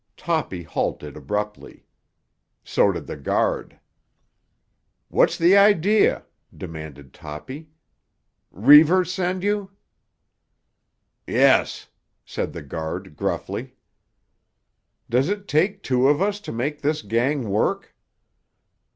[0.17, 1.85] Toppy halted abruptly.
[2.63, 3.79] So did the guard.
[5.09, 6.25] "What's the idea?"
[6.57, 7.69] demanded Toppy.
[8.49, 9.69] "Reivers send you?"
[11.27, 11.87] "Yes,"
[12.25, 13.75] said the guard gruffly.
[15.07, 17.93] "Does it take two of us to make this gang work?"